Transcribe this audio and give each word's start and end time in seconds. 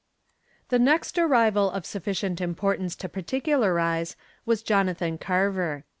The 0.69 0.79
next 0.79 1.19
arrival 1.19 1.69
of 1.69 1.85
sufficient 1.85 2.41
importance 2.41 2.95
to 2.95 3.07
particularize 3.07 4.15
was 4.47 4.63
Jonathan 4.63 5.19
Carver. 5.19 5.83